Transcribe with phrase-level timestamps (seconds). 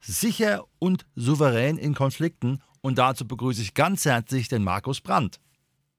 [0.00, 2.60] sicher und souverän in Konflikten.
[2.82, 5.38] Und dazu begrüße ich ganz herzlich den Markus Brandt.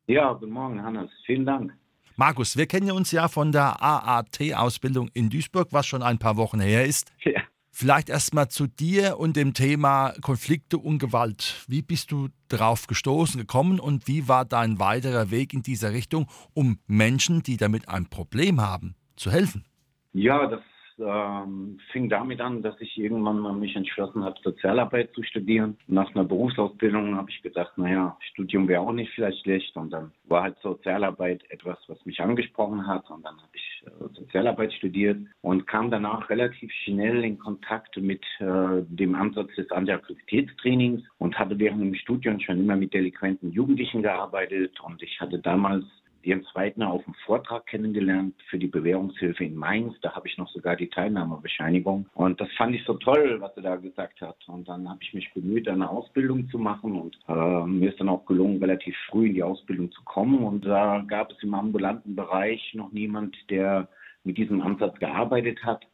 [0.08, 1.10] Ja, guten Morgen, Hannes.
[1.26, 1.74] Vielen Dank.
[2.16, 6.60] Markus, wir kennen uns ja von der AAT-Ausbildung in Duisburg, was schon ein paar Wochen
[6.60, 7.12] her ist.
[7.26, 7.42] Ja.
[7.74, 11.64] Vielleicht erstmal zu dir und dem Thema Konflikte und Gewalt.
[11.70, 16.28] Wie bist du darauf gestoßen gekommen und wie war dein weiterer Weg in dieser Richtung,
[16.54, 19.64] um Menschen, die damit ein Problem haben, zu helfen?
[20.12, 20.60] Ja, das
[21.02, 25.78] ähm, fing damit an, dass ich irgendwann mal mich entschlossen habe, Sozialarbeit zu studieren.
[25.88, 29.76] Nach einer Berufsausbildung habe ich gedacht, naja, Studium wäre auch nicht vielleicht schlecht.
[29.76, 33.10] Und dann war halt Sozialarbeit etwas, was mich angesprochen hat.
[33.10, 38.24] Und dann habe ich äh, Sozialarbeit studiert und kam danach relativ schnell in Kontakt mit
[38.40, 44.04] äh, dem Ansatz des Antiaggressivitätstrainings und hatte während dem Studium schon immer mit delinquenten Jugendlichen
[44.04, 44.80] gearbeitet.
[44.82, 45.86] Und ich hatte damals
[46.24, 49.94] Jens Weidner auf dem Vortrag kennengelernt für die Bewährungshilfe in Mainz.
[50.02, 52.08] Da habe ich noch sogar die Teilnahmebescheinigung.
[52.14, 54.38] Und das fand ich so toll, was er da gesagt hat.
[54.48, 57.00] Und dann habe ich mich bemüht, eine Ausbildung zu machen.
[57.00, 60.44] Und äh, mir ist dann auch gelungen, relativ früh in die Ausbildung zu kommen.
[60.44, 63.88] Und da gab es im ambulanten Bereich noch niemand, der
[64.24, 65.86] mit diesem Ansatz gearbeitet hat.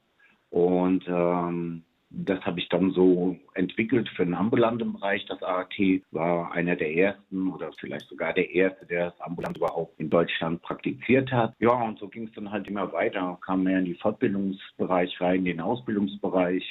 [0.49, 5.25] Und ähm, das habe ich dann so entwickelt für den ambulanten Bereich.
[5.25, 5.77] Das AAT
[6.11, 10.61] war einer der ersten oder vielleicht sogar der erste, der das ambulant überhaupt in Deutschland
[10.61, 11.53] praktiziert hat.
[11.59, 13.37] Ja, und so ging es dann halt immer weiter.
[13.41, 16.63] Kam mehr in die Fortbildungsbereich rein, in den Ausbildungsbereich.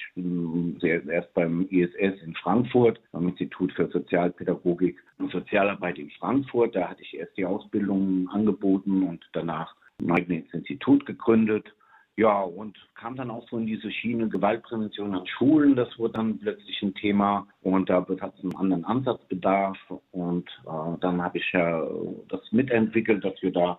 [0.83, 6.75] Erst beim ISS in Frankfurt, am Institut für Sozialpädagogik und Sozialarbeit in Frankfurt.
[6.75, 11.73] Da hatte ich erst die Ausbildung angeboten und danach ein eigenes Institut gegründet
[12.17, 15.77] ja, und kam dann auch so in diese Schiene Gewaltprävention an Schulen.
[15.77, 19.77] Das wurde dann plötzlich ein Thema und da hat es einen anderen Ansatzbedarf.
[20.13, 21.87] Und äh, dann habe ich ja
[22.29, 23.79] das mitentwickelt, dass wir da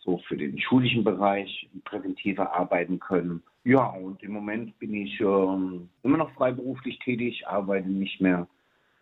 [0.00, 3.42] so für den schulischen Bereich präventiver arbeiten können.
[3.64, 8.46] Ja, und im Moment bin ich äh, immer noch freiberuflich tätig, arbeite nicht mehr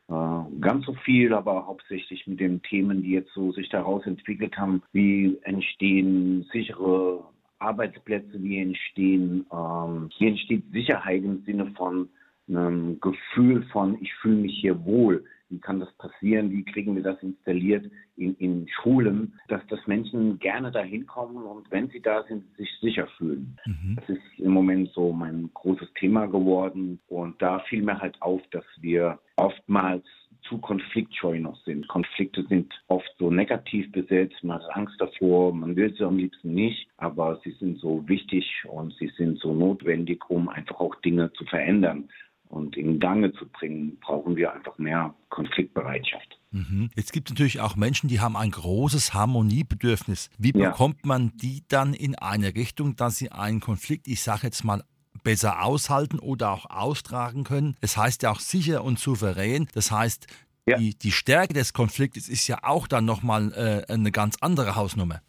[0.08, 4.58] äh, ganz so viel, aber hauptsächlich mit den Themen, die jetzt so sich daraus entwickelt
[4.58, 7.24] haben, wie entstehen sichere
[7.62, 9.46] Arbeitsplätze, wie entstehen.
[9.52, 12.08] Ähm, hier entsteht Sicherheit im Sinne von
[12.48, 15.24] einem Gefühl von, ich fühle mich hier wohl.
[15.48, 16.50] Wie kann das passieren?
[16.50, 17.84] Wie kriegen wir das installiert
[18.16, 22.70] in, in Schulen, dass, dass Menschen gerne dahin kommen und wenn sie da sind, sich
[22.80, 23.58] sicher fühlen.
[23.66, 23.96] Mhm.
[23.96, 27.00] Das ist im Moment so mein großes Thema geworden.
[27.08, 30.04] Und da fiel mir halt auf, dass wir oftmals
[30.48, 31.86] zu konfliktscheu noch sind.
[31.88, 36.54] Konflikte sind oft so negativ besetzt, man hat Angst davor, man will sie am liebsten
[36.54, 41.32] nicht, aber sie sind so wichtig und sie sind so notwendig, um einfach auch Dinge
[41.32, 42.08] zu verändern
[42.52, 46.38] und in Gange zu bringen, brauchen wir einfach mehr Konfliktbereitschaft.
[46.50, 46.90] Mhm.
[46.94, 50.28] Jetzt gibt es natürlich auch Menschen, die haben ein großes Harmoniebedürfnis.
[50.38, 51.08] Wie bekommt ja.
[51.08, 54.82] man die dann in eine Richtung, dass sie einen Konflikt, ich sage jetzt mal,
[55.22, 57.76] besser aushalten oder auch austragen können.
[57.80, 59.68] Es heißt ja auch sicher und souverän.
[59.74, 60.26] Das heißt,
[60.66, 60.76] ja.
[60.78, 63.52] die, die Stärke des Konfliktes ist ja auch dann nochmal
[63.88, 65.20] äh, eine ganz andere Hausnummer.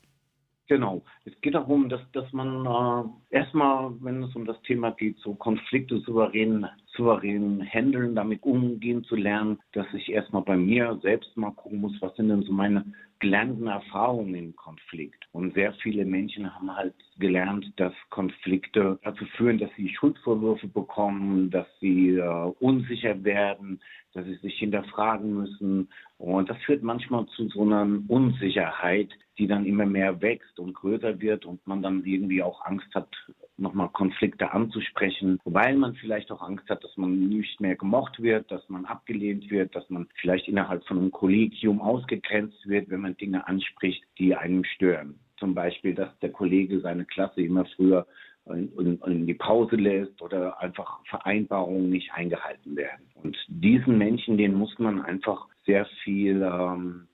[0.67, 1.03] Genau.
[1.25, 5.33] Es geht darum, dass, dass man äh, erstmal, wenn es um das Thema geht, so
[5.33, 11.51] Konflikte souverän, souverän handeln, damit umgehen zu lernen, dass ich erstmal bei mir selbst mal
[11.51, 12.85] gucken muss, was sind denn so meine
[13.19, 15.25] gelernten Erfahrungen im Konflikt.
[15.31, 21.49] Und sehr viele Menschen haben halt gelernt, dass Konflikte dazu führen, dass sie Schuldvorwürfe bekommen,
[21.49, 23.79] dass sie äh, unsicher werden,
[24.13, 25.89] dass sie sich hinterfragen müssen.
[26.17, 31.21] Und das führt manchmal zu so einer Unsicherheit, die dann immer mehr wächst und größer
[31.21, 33.09] wird und man dann irgendwie auch Angst hat,
[33.57, 38.51] nochmal Konflikte anzusprechen, weil man vielleicht auch Angst hat, dass man nicht mehr gemocht wird,
[38.51, 43.17] dass man abgelehnt wird, dass man vielleicht innerhalb von einem Kollegium ausgegrenzt wird, wenn man
[43.17, 45.19] Dinge anspricht, die einem stören.
[45.37, 48.07] Zum Beispiel, dass der Kollege seine Klasse immer früher
[48.45, 53.09] in, in, die Pause lässt oder einfach Vereinbarungen nicht eingehalten werden.
[53.15, 57.07] Und diesen Menschen, denen muss man einfach sehr viel ähm,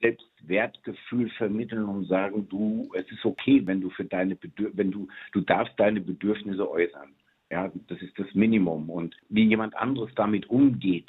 [0.00, 5.08] Selbstwertgefühl vermitteln und sagen, du, es ist okay, wenn du für deine Bedürf wenn du,
[5.32, 7.10] du darfst deine Bedürfnisse äußern.
[7.50, 8.90] Ja, das ist das Minimum.
[8.90, 11.08] Und wie jemand anderes damit umgeht,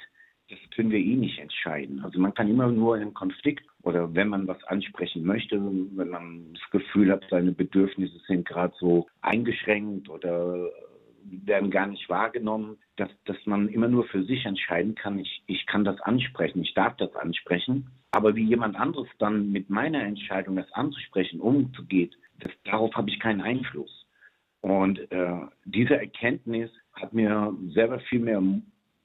[0.50, 2.04] das können wir eh nicht entscheiden.
[2.04, 6.10] Also man kann immer nur in einem Konflikt oder wenn man was ansprechen möchte, wenn
[6.10, 10.70] man das Gefühl hat, seine Bedürfnisse sind gerade so eingeschränkt oder
[11.30, 15.66] werden gar nicht wahrgenommen, dass, dass man immer nur für sich entscheiden kann, ich, ich
[15.66, 17.88] kann das ansprechen, ich darf das ansprechen.
[18.18, 23.20] Aber wie jemand anderes dann mit meiner Entscheidung, das anzusprechen, umzugeht, das, darauf habe ich
[23.20, 24.08] keinen Einfluss.
[24.62, 28.42] Und äh, diese Erkenntnis hat mir selber viel mehr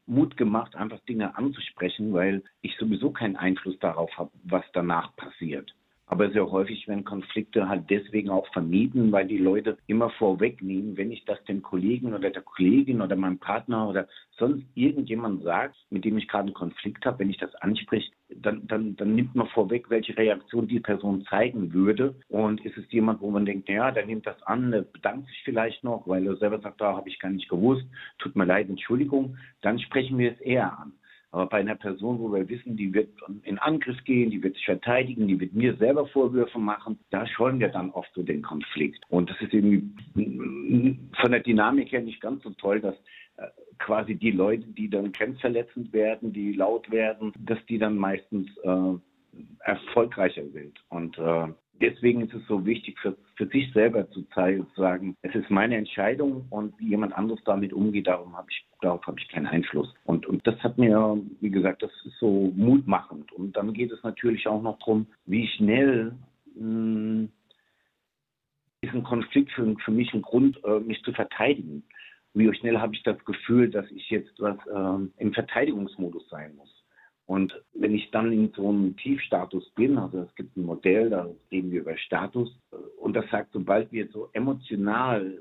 [0.07, 5.75] Mut gemacht, einfach Dinge anzusprechen, weil ich sowieso keinen Einfluss darauf habe, was danach passiert.
[6.07, 11.11] Aber sehr häufig werden Konflikte halt deswegen auch vermieden, weil die Leute immer vorwegnehmen, wenn
[11.11, 16.05] ich das dem Kollegen oder der Kollegin oder meinem Partner oder sonst irgendjemand sagt, mit
[16.05, 19.47] dem ich gerade einen Konflikt habe, wenn ich das anspreche, dann, dann, dann nimmt man
[19.49, 22.15] vorweg, welche Reaktion die Person zeigen würde.
[22.29, 25.41] Und ist es jemand, wo man denkt, ja, der nimmt das an, der bedankt sich
[25.45, 27.87] vielleicht noch, weil er selber sagt, da habe ich gar nicht gewusst,
[28.19, 30.93] tut mir leid, Entschuldigung, dann sprechen wir es eher an.
[31.33, 33.09] Aber bei einer Person, wo wir wissen, die wird
[33.45, 37.59] in Angriff gehen, die wird sich verteidigen, die wird mir selber Vorwürfe machen, da scheuen
[37.59, 39.03] wir dann oft so den Konflikt.
[39.09, 42.95] Und das ist irgendwie von der Dynamik her nicht ganz so toll, dass
[43.39, 43.47] äh,
[43.79, 48.95] quasi die Leute, die dann grenzverletzend werden, die laut werden, dass die dann meistens äh,
[49.61, 50.85] erfolgreicher sind.
[50.91, 51.49] Und äh,
[51.81, 55.51] deswegen ist es so wichtig, für, für sich selber zu zeigen, zu sagen, es ist
[55.51, 59.47] meine Entscheidung und wie jemand anderes damit umgeht, darum habe ich, darauf habe ich keinen
[59.47, 59.93] Einfluss.
[60.05, 63.33] Und, und das hat mir, wie gesagt, das ist so mutmachend.
[63.33, 66.15] Und dann geht es natürlich auch noch darum, wie schnell
[66.55, 67.29] mh, hm,
[68.83, 71.85] ist ein Konflikt für, für mich ein Grund, äh, mich zu verteidigen.
[72.35, 76.82] Wie schnell habe ich das Gefühl, dass ich jetzt was äh, im Verteidigungsmodus sein muss.
[77.27, 81.29] Und wenn ich dann in so einem Tiefstatus bin, also es gibt ein Modell, da
[81.51, 82.55] reden wir über Status,
[82.99, 85.41] und das sagt, sobald wir so emotional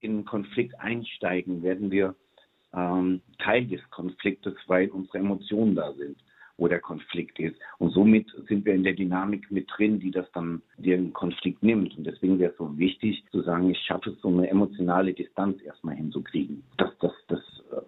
[0.00, 2.14] in einen Konflikt einsteigen, werden wir
[2.74, 6.18] ähm, Teil des Konfliktes, weil unsere Emotionen da sind,
[6.56, 7.56] wo der Konflikt ist.
[7.78, 11.96] Und somit sind wir in der Dynamik mit drin, die das dann den Konflikt nimmt.
[11.96, 15.62] Und deswegen wäre es so wichtig zu sagen, ich schaffe es, so eine emotionale Distanz
[15.62, 16.62] erstmal hinzukriegen.
[16.78, 17.40] Dass das, das
[17.72, 17.80] äh,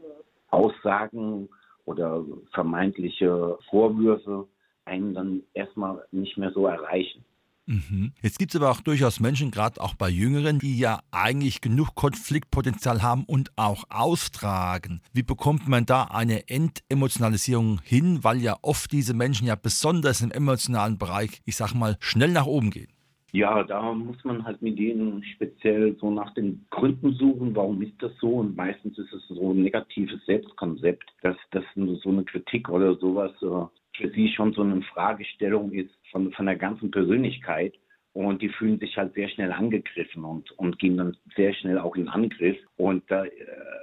[0.51, 1.49] Aussagen
[1.85, 4.49] oder vermeintliche Vorwürfe
[4.85, 7.25] einen dann erstmal nicht mehr so erreichen.
[7.67, 8.13] Mhm.
[8.21, 11.95] Jetzt gibt es aber auch durchaus Menschen, gerade auch bei Jüngeren, die ja eigentlich genug
[11.95, 15.01] Konfliktpotenzial haben und auch austragen.
[15.13, 20.31] Wie bekommt man da eine Entemotionalisierung hin, weil ja oft diese Menschen ja besonders im
[20.31, 22.94] emotionalen Bereich, ich sag mal, schnell nach oben gehen?
[23.35, 28.01] Ja, da muss man halt mit denen speziell so nach den Gründen suchen, warum ist
[28.01, 28.29] das so?
[28.29, 33.33] Und meistens ist es so ein negatives Selbstkonzept, dass das so eine Kritik oder sowas
[33.43, 37.75] äh, für sie schon so eine Fragestellung ist von, von der ganzen Persönlichkeit.
[38.13, 41.97] Und die fühlen sich halt sehr schnell angegriffen und, und gehen dann sehr schnell auch
[41.97, 42.57] in Angriff.
[42.77, 43.29] Und äh,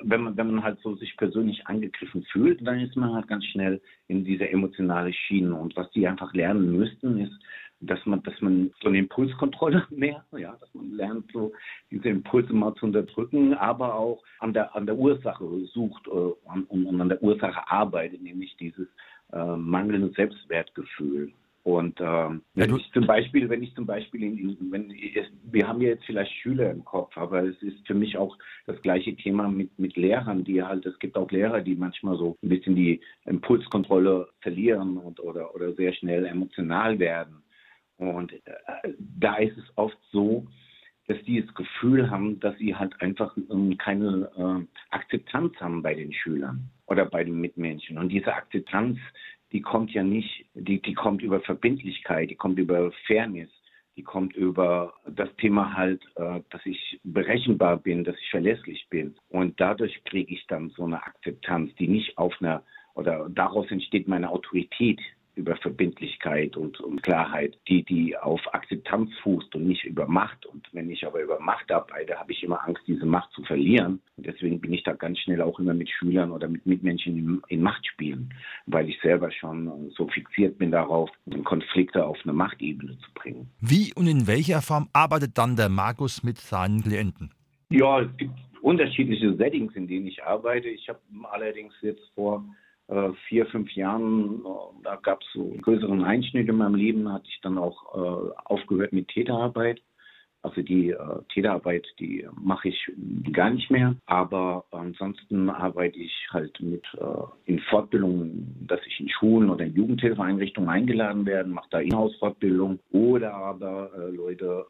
[0.03, 3.44] wenn, man, wenn man halt so sich persönlich angegriffen fühlt, dann ist man halt ganz
[3.48, 5.53] schnell in diese emotionale Schiene.
[5.53, 7.38] Und was die einfach lernen müssten, ist,
[7.81, 11.51] dass man, dass man so eine Impulskontrolle mehr, ja, dass man lernt, so
[11.89, 16.69] diese Impulse mal zu unterdrücken, aber auch an der, an der Ursache sucht äh, und,
[16.69, 18.88] und an der Ursache arbeitet, nämlich dieses
[19.33, 21.33] äh, mangelnde Selbstwertgefühl.
[21.63, 25.80] Und ähm, wenn ich zum Beispiel, wenn ich zum Beispiel, in, wenn ich, wir haben
[25.80, 28.36] ja jetzt vielleicht Schüler im Kopf, aber es ist für mich auch
[28.66, 32.36] das gleiche Thema mit, mit Lehrern, die halt, es gibt auch Lehrer, die manchmal so
[32.42, 37.44] ein bisschen die Impulskontrolle verlieren und oder, oder sehr schnell emotional werden.
[38.01, 38.39] Und äh,
[38.98, 40.48] da ist es oft so,
[41.07, 45.94] dass die das Gefühl haben, dass sie halt einfach ähm, keine äh, Akzeptanz haben bei
[45.94, 47.98] den Schülern oder bei den Mitmenschen.
[47.98, 48.98] Und diese Akzeptanz,
[49.51, 53.50] die kommt ja nicht, die, die kommt über Verbindlichkeit, die kommt über Fairness,
[53.96, 59.15] die kommt über das Thema halt, äh, dass ich berechenbar bin, dass ich verlässlich bin.
[59.29, 62.63] Und dadurch kriege ich dann so eine Akzeptanz, die nicht auf einer,
[62.96, 65.00] oder daraus entsteht meine Autorität,
[65.36, 70.46] über Verbindlichkeit und, und Klarheit, die, die auf Akzeptanz fußt und nicht über Macht.
[70.46, 74.02] Und wenn ich aber über Macht arbeite, habe ich immer Angst, diese Macht zu verlieren.
[74.18, 77.42] Und deswegen bin ich da ganz schnell auch immer mit Schülern oder mit Mitmenschen in,
[77.48, 78.34] in Machtspielen,
[78.66, 81.10] weil ich selber schon so fixiert bin darauf,
[81.44, 83.50] Konflikte auf eine Machtebene zu bringen.
[83.60, 87.32] Wie und in welcher Form arbeitet dann der Markus mit seinen Klienten?
[87.70, 90.68] Ja, es gibt unterschiedliche Settings, in denen ich arbeite.
[90.68, 91.00] Ich habe
[91.32, 92.44] allerdings jetzt vor
[93.27, 97.27] vier, fünf Jahren, äh, da gab es so einen größeren Einschnitt in meinem Leben, hatte
[97.27, 99.81] ich dann auch äh, aufgehört mit Täterarbeit.
[100.43, 100.98] Also die äh,
[101.31, 102.91] Täterarbeit, die mache ich
[103.31, 103.95] gar nicht mehr.
[104.07, 107.05] Aber ansonsten arbeite ich halt mit äh,
[107.45, 113.33] in Fortbildungen, dass ich in Schulen oder in Jugendhilfeeinrichtungen eingeladen werde, mache da Inhouse-Fortbildung oder
[113.36, 114.65] aber äh, Leute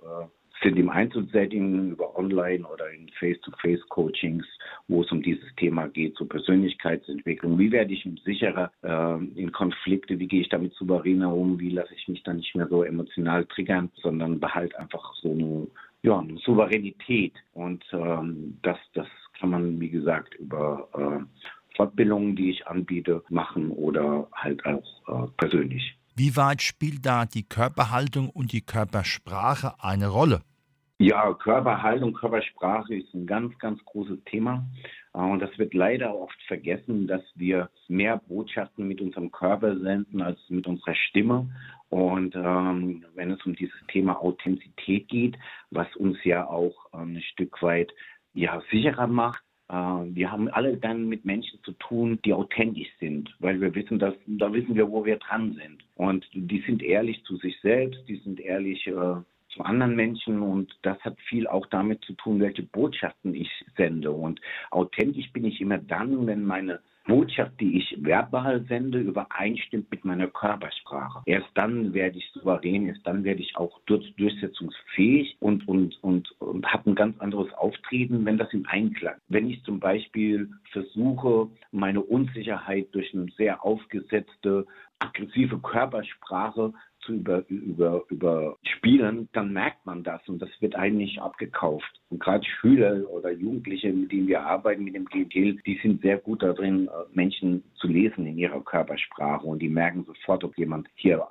[0.61, 4.45] sind im Einzelsetting über Online oder in Face-to-Face-Coachings,
[4.87, 7.57] wo es um dieses Thema geht, zur Persönlichkeitsentwicklung.
[7.57, 10.19] Wie werde ich sicherer äh, in Konflikte?
[10.19, 11.59] Wie gehe ich damit souveräner um?
[11.59, 15.67] Wie lasse ich mich dann nicht mehr so emotional triggern, sondern behalte einfach so eine,
[16.03, 17.33] ja, eine Souveränität.
[17.53, 19.07] Und ähm, das, das
[19.39, 25.27] kann man, wie gesagt, über äh, Fortbildungen, die ich anbiete, machen oder halt auch äh,
[25.37, 25.95] persönlich.
[26.15, 30.41] Wie weit spielt da die Körperhaltung und die Körpersprache eine Rolle?
[31.01, 34.63] Ja, Körperhaltung, Körpersprache ist ein ganz, ganz großes Thema.
[35.15, 40.21] Äh, und das wird leider oft vergessen, dass wir mehr Botschaften mit unserem Körper senden
[40.21, 41.49] als mit unserer Stimme.
[41.89, 45.39] Und ähm, wenn es um dieses Thema Authentizität geht,
[45.71, 47.91] was uns ja auch ähm, ein Stück weit
[48.35, 53.35] ja, sicherer macht, äh, wir haben alle dann mit Menschen zu tun, die authentisch sind,
[53.39, 55.83] weil wir wissen, dass da wissen wir, wo wir dran sind.
[55.95, 59.15] Und die sind ehrlich zu sich selbst, die sind ehrlich äh,
[59.53, 64.11] zu anderen Menschen und das hat viel auch damit zu tun, welche Botschaften ich sende.
[64.11, 64.39] Und
[64.71, 70.27] authentisch bin ich immer dann, wenn meine Botschaft, die ich verbal sende, übereinstimmt mit meiner
[70.27, 71.21] Körpersprache.
[71.25, 76.31] Erst dann werde ich souverän, erst dann werde ich auch durch, durchsetzungsfähig und, und, und,
[76.39, 79.15] und habe ein ganz anderes Auftreten, wenn das im Einklang.
[79.29, 84.67] Wenn ich zum Beispiel versuche, meine Unsicherheit durch eine sehr aufgesetzte,
[84.99, 92.01] aggressive Körpersprache zu über, über, überspielen, dann merkt man das und das wird eigentlich abgekauft.
[92.09, 96.17] Und gerade Schüler oder Jugendliche, mit denen wir arbeiten, mit dem Klientel, die sind sehr
[96.17, 100.87] gut darin, äh, Menschen zu lesen in ihrer Körpersprache und die merken sofort, ob jemand
[100.95, 101.27] hier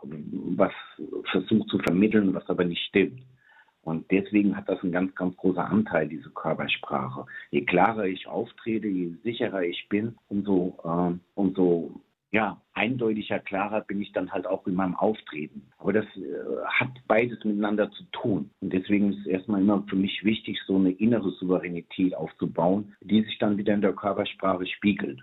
[0.57, 0.73] was
[1.31, 3.21] versucht zu vermitteln, was aber nicht stimmt.
[3.83, 7.25] Und deswegen hat das einen ganz, ganz großen Anteil, diese Körpersprache.
[7.51, 12.01] Je klarer ich auftrete, je sicherer ich bin, umso, äh, umso
[12.33, 15.67] ja, eindeutiger, klarer bin ich dann halt auch in meinem Auftreten.
[15.79, 18.51] Aber das äh, hat beides miteinander zu tun.
[18.61, 23.23] Und deswegen ist es erstmal immer für mich wichtig, so eine innere Souveränität aufzubauen, die
[23.23, 25.21] sich dann wieder in der Körpersprache spiegelt.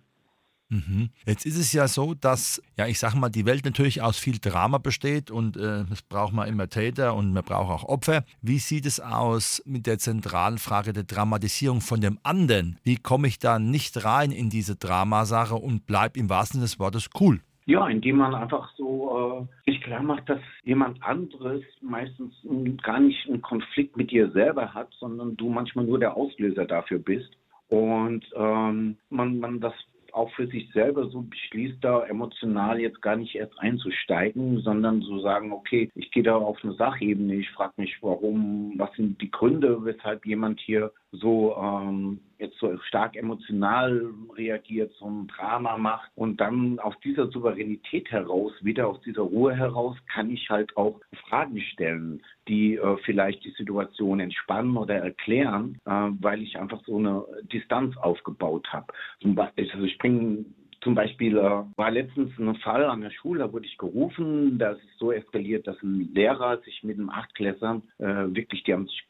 [0.70, 1.10] Mhm.
[1.26, 4.38] Jetzt ist es ja so, dass, ja, ich sage mal, die Welt natürlich aus viel
[4.40, 8.24] Drama besteht und äh, es braucht man immer Täter und man braucht auch Opfer.
[8.42, 12.80] Wie sieht es aus mit der zentralen Frage der Dramatisierung von dem anderen?
[12.84, 16.80] Wie komme ich da nicht rein in diese Dramasache und bleibe im wahrsten Sinne des
[16.80, 17.40] Wortes cool?
[17.66, 22.34] Ja, indem man einfach so äh, sich klar macht, dass jemand anderes meistens
[22.82, 27.00] gar nicht einen Konflikt mit dir selber hat, sondern du manchmal nur der Auslöser dafür
[27.00, 27.30] bist.
[27.68, 29.74] Und ähm, man, man das
[30.18, 35.20] auch für sich selber so beschließt, da emotional jetzt gar nicht erst einzusteigen, sondern so
[35.20, 39.32] sagen, okay, ich gehe da auf eine Sachebene, ich frage mich, warum, was sind die
[39.32, 46.12] Gründe, weshalb jemand hier so ähm, jetzt so stark emotional reagiert, so ein Drama macht
[46.16, 51.00] und dann aus dieser Souveränität heraus, wieder aus dieser Ruhe heraus, kann ich halt auch
[51.28, 56.98] Fragen stellen, die äh, vielleicht die Situation entspannen oder erklären, äh, weil ich einfach so
[56.98, 58.94] eine Distanz aufgebaut habe.
[59.24, 60.46] Also ich bringe
[60.88, 64.78] zum Beispiel äh, war letztens ein Fall an der Schule, da wurde ich gerufen, das
[64.78, 69.04] ist so eskaliert, dass ein Lehrer sich mit einem Achtklässern äh, wirklich, die haben sich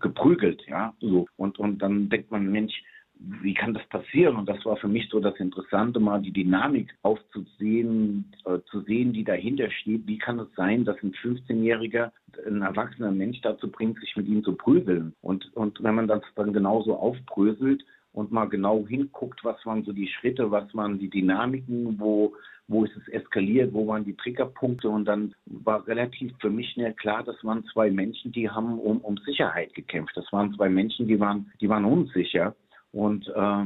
[0.00, 1.28] geprügelt, ja, so.
[1.36, 2.82] Und, und dann denkt man, Mensch,
[3.14, 4.34] wie kann das passieren?
[4.34, 9.12] Und das war für mich so das Interessante, mal die Dynamik aufzusehen, äh, zu sehen,
[9.12, 10.08] die dahinter steht.
[10.08, 12.10] Wie kann es sein, dass ein 15-Jähriger
[12.44, 15.14] ein erwachsener Mensch dazu bringt, sich mit ihm zu prügeln?
[15.20, 19.92] Und, und wenn man das dann genauso aufbröselt, und mal genau hinguckt, was waren so
[19.92, 22.34] die Schritte, was waren die Dynamiken, wo,
[22.68, 26.94] wo ist es eskaliert, wo waren die Triggerpunkte und dann war relativ für mich schnell
[26.94, 30.16] klar, das waren zwei Menschen, die haben um, um Sicherheit gekämpft.
[30.16, 32.54] Das waren zwei Menschen, die waren, die waren unsicher
[32.92, 33.64] und äh,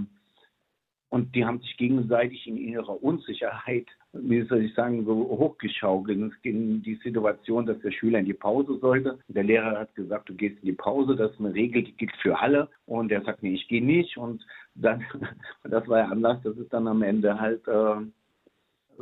[1.15, 6.21] und die haben sich gegenseitig in ihrer Unsicherheit, wie soll ich sagen, so hochgeschaukelt.
[6.21, 9.21] Es ging die Situation, dass der Schüler in die Pause sollte.
[9.29, 11.15] Der Lehrer hat gesagt, du gehst in die Pause.
[11.15, 12.69] Das ist eine Regel, die gilt für alle.
[12.87, 14.17] Und er sagt, nee, ich gehe nicht.
[14.17, 14.45] Und
[14.75, 15.05] dann,
[15.63, 18.01] das war ja Anlass, dass es dann am Ende halt äh,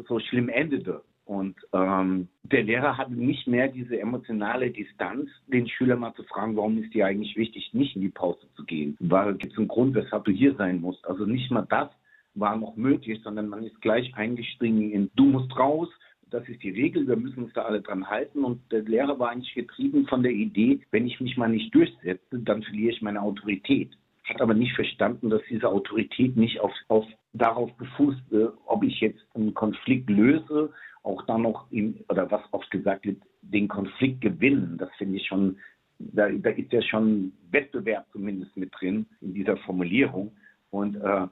[0.06, 1.00] so schlimm endete.
[1.24, 6.56] Und ähm, der Lehrer hatte nicht mehr diese emotionale Distanz, den Schüler mal zu fragen,
[6.56, 8.98] warum ist dir eigentlich wichtig, nicht in die Pause zu gehen?
[9.00, 11.06] Gibt es einen Grund, weshalb du hier sein musst?
[11.06, 11.88] Also nicht mal das
[12.34, 15.88] war noch möglich, sondern man ist gleich eingestiegen in, du musst raus,
[16.32, 18.44] das ist die Regel, wir müssen uns da alle dran halten.
[18.44, 22.38] Und der Lehrer war eigentlich getrieben von der Idee, wenn ich mich mal nicht durchsetze,
[22.38, 23.90] dann verliere ich meine Autorität.
[24.24, 29.00] Hat aber nicht verstanden, dass diese Autorität nicht auf, auf darauf befußt, äh, ob ich
[29.00, 30.72] jetzt einen Konflikt löse,
[31.02, 34.76] auch dann noch, in, oder was oft gesagt wird, den Konflikt gewinnen.
[34.78, 35.58] Das finde ich schon,
[35.98, 40.32] da, da ist ja schon Wettbewerb zumindest mit drin in dieser Formulierung.
[40.70, 41.26] Und äh,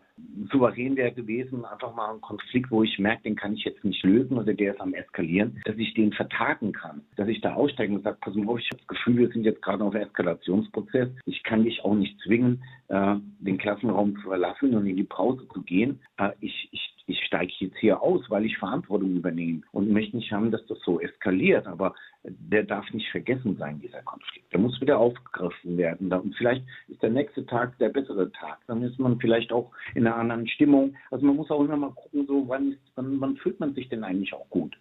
[0.48, 4.02] souverän wäre gewesen, einfach mal einen Konflikt, wo ich merke, den kann ich jetzt nicht
[4.02, 7.02] lösen oder der ist am Eskalieren, dass ich den vertagen kann.
[7.16, 9.62] Dass ich da aussteigen und sage, pass auf, ich habe das Gefühl, wir sind jetzt
[9.62, 11.08] gerade auf Eskalationsprozess.
[11.26, 15.46] Ich kann dich auch nicht zwingen, äh, den Klassenraum zu verlassen und in die Pause
[15.52, 16.00] zu gehen.
[16.16, 20.32] Äh, ich, ich ich steige jetzt hier aus, weil ich Verantwortung übernehme und möchte nicht
[20.32, 21.66] haben, dass das so eskaliert.
[21.66, 24.52] Aber der darf nicht vergessen sein, dieser Konflikt.
[24.52, 26.12] Der muss wieder aufgegriffen werden.
[26.12, 28.58] Und vielleicht ist der nächste Tag der bessere Tag.
[28.66, 30.94] Dann ist man vielleicht auch in einer anderen Stimmung.
[31.10, 33.88] Also man muss auch immer mal gucken, so wann, ist, wann, wann fühlt man sich
[33.88, 34.76] denn eigentlich auch gut?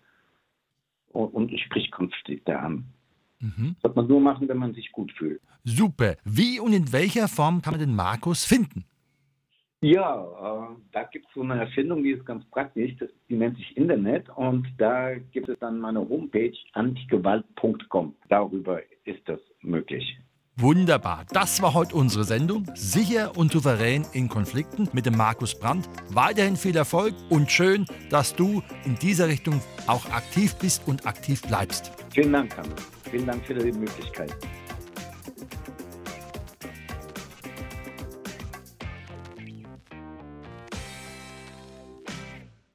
[1.11, 2.85] Und, und spricht Konflikte an.
[3.39, 3.75] Mhm.
[3.75, 5.41] Das wird man nur machen, wenn man sich gut fühlt.
[5.63, 6.15] Super.
[6.25, 8.85] Wie und in welcher Form kann man den Markus finden?
[9.81, 12.95] Ja, äh, da gibt es so eine Erfindung, die ist ganz praktisch.
[12.99, 18.15] Das, die nennt sich Internet und da gibt es dann meine Homepage antigewalt.com.
[18.27, 20.17] Darüber ist das möglich.
[20.57, 21.25] Wunderbar.
[21.31, 22.65] Das war heute unsere Sendung.
[22.75, 25.87] Sicher und souverän in Konflikten mit dem Markus Brandt.
[26.09, 31.41] Weiterhin viel Erfolg und schön, dass du in dieser Richtung auch aktiv bist und aktiv
[31.43, 31.93] bleibst.
[32.13, 32.91] Vielen Dank, Hannes.
[33.09, 34.35] Vielen Dank für die Möglichkeit.